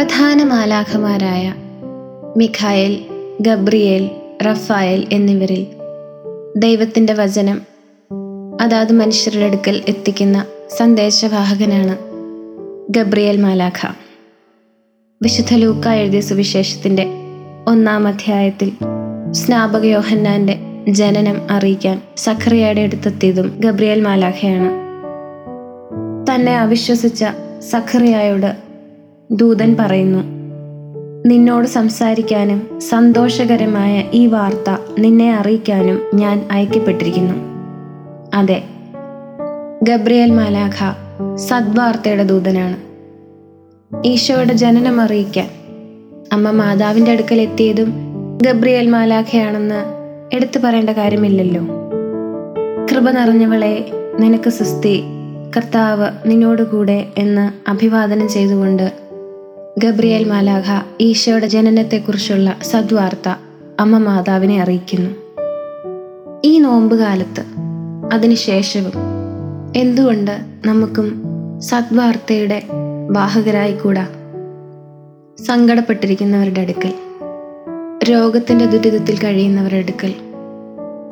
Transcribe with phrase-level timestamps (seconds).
[0.00, 1.54] പ്രധാന മാലാഖമാരായ
[2.36, 3.04] Mikhael
[3.40, 4.10] Gabriel
[4.46, 5.66] Raphael എന്നിവരിൽ
[6.56, 7.62] ദൈവത്തിന്റെ വചനം
[8.60, 10.44] അതാത് മനുഷ്യരുടെ അടുക്കൽ എത്തിക്കുന്ന
[10.76, 11.98] സന്ദേശവാഹകനാണ്
[12.90, 13.86] ഗബ്രിയേൽ മാലാഖ.
[15.22, 17.06] വിശുദ്ധ ലൂക്ക എഴുതിയ സുവിശേഷത്തിന്റെ
[17.68, 18.72] ഒന്നാം അധ്യായത്തിൽ
[19.30, 20.58] സ്നാപക യോഹന്നാന്റെ
[20.88, 24.70] ജനനം അറിയിക്കാൻ സഖറിയയുടെ അടുത്തെത്തിയതും ഗബ്രിയേൽ മാലാഖയാണ്.
[26.32, 27.24] തന്നെ അവിശ്വസിച്ച
[27.58, 28.69] സഖറിയായോട്
[29.32, 30.18] ദൂതൻ പറയുന്നു
[31.26, 37.34] നിന്നോട് സംസാരിക്കാനും സന്തോഷകരമായ ഈ വാർത്ത നിന്നെ അറിയിക്കാനും ഞാൻ അയക്കപ്പെട്ടിരിക്കുന്നു.
[38.34, 38.62] അതെ
[39.82, 40.94] ഗബ്രിയേൽ മാലാഖ
[41.36, 42.76] സദ്വാർത്തയുടെ ദൂതനാണ്.
[44.06, 45.48] ഈശോയുടെ ജനനം അറിയിക്കാൻ
[46.32, 47.94] അമ്മ മാതാവിന്റെ അടുക്കൽ എത്തിയതും
[48.42, 49.84] ഗബ്രിയേൽ മാലാഖയാണെന്ന്
[50.32, 51.62] എടുത്തു പറയേണ്ട കാര്യമില്ലല്ലോ.
[52.90, 53.90] കൃപ നിറഞ്ഞവളെ
[54.20, 55.02] നിനക്ക് സുസ്തി
[55.56, 58.99] കർത്താവ് നിന്നോടുകൂടെ എന്ന് അഭിവാദനം ചെയ്തുകൊണ്ട്
[59.78, 60.68] ഗബ്രിയേൽ മാലാഖ
[61.00, 63.28] ഈശോയുടെ ജനനത്തെക്കുറിച്ചുള്ള സദ്വാർത്ത
[63.80, 65.10] അമ്മ മാതാവിനെ അറിയിക്കുന്നു.
[66.44, 67.42] ഈ നോമ്പ് കാലത്ത്
[68.12, 68.92] അതിനുശേഷവും
[69.76, 71.22] എന്തുകൊണ്ട് നമുക്കും
[71.60, 72.62] സദ്വാർത്തയുടെ
[73.10, 74.06] വാഹകരായിക്കൂടാ
[75.44, 76.92] സങ്കടപ്പെട്ടിരിക്കുന്നവരുടെ അടുക്കൽ
[78.10, 80.14] രോഗത്തിന്റെ ദുരിതത്തിൽ കഴിയുന്നവരുടെ അടുക്കൽ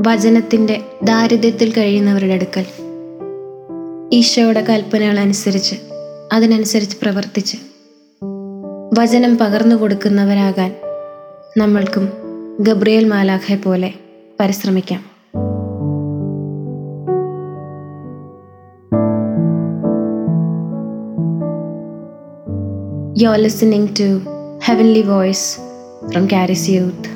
[0.00, 2.66] വചനത്തിന്റെ ദാരിദ്ര്യത്തിൽ കഴിയുന്നവരുടെ അടുക്കൽ
[4.12, 5.76] ഈശോയുടെ കൽപ്പനകൾ അനുസരിച്ച്
[6.32, 7.56] അതിനനുസരിച്ച് പ്രവർത്തിച്ച്
[8.98, 10.70] വചനം പകർന്നു കൊടുക്കുന്നവരാകാൻ
[11.56, 12.12] നമ്മൾക്കും
[12.60, 13.94] ഗബ്രിയേൽ മാലാഖെ പോലെ
[14.40, 15.02] പരിശ്രമിക്കാം.
[23.22, 24.08] You are listening to
[24.64, 25.58] heavenly voice
[26.10, 27.10] from Charis youth